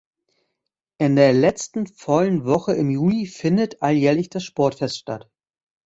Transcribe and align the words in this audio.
In 0.97 1.15
der 1.15 1.31
letzten 1.31 1.85
vollen 1.85 2.43
Woche 2.43 2.73
im 2.73 2.89
Juli 2.89 3.27
findet 3.27 3.83
alljährlich 3.83 4.31
das 4.31 4.43
Sportfest 4.43 4.97
statt. 4.97 5.29